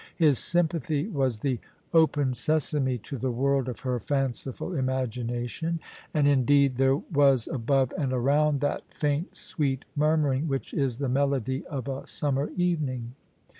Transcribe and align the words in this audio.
His 0.15 0.39
sympathy 0.39 1.07
was 1.09 1.41
the' 1.41 1.59
Open 1.93 2.33
Sesame' 2.33 2.97
to 3.07 3.19
the 3.19 3.29
world 3.29 3.69
of 3.69 3.81
her 3.81 3.99
fanciful 3.99 4.73
imagination; 4.75 5.79
and 6.11 6.27
in 6.27 6.43
deed 6.43 6.77
there 6.77 6.95
was 6.95 7.47
above 7.47 7.93
and 7.99 8.11
around 8.11 8.61
that 8.61 8.83
faint, 8.91 9.37
sweet 9.37 9.85
mur 9.95 10.17
muring 10.17 10.47
which 10.47 10.73
is 10.73 10.97
the 10.97 11.07
melody 11.07 11.63
of 11.67 11.87
a 11.87 12.07
summer 12.07 12.49
evening. 12.57 13.13